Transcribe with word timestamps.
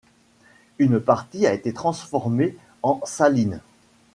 Une 0.79 0.99
partie 0.99 1.45
a 1.45 1.53
été 1.53 1.73
transformée 1.73 2.57
en 2.81 3.01
salines. 3.05 3.61